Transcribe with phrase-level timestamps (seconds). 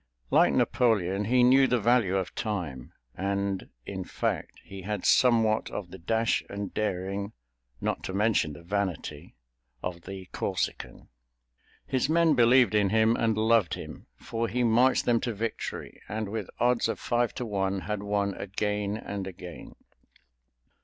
[0.31, 5.91] Like Napoleon, he knew the value of time, and, in fact, he had somewhat of
[5.91, 7.33] the dash and daring,
[7.79, 9.35] not to mention the vanity,
[9.83, 11.09] of the Corsican.
[11.85, 16.29] His men believed in him and loved him, for he marched them to victory, and
[16.29, 19.75] with odds of five to one had won again and again.